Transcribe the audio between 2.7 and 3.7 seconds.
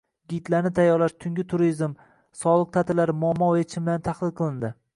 ta’tillari muammo va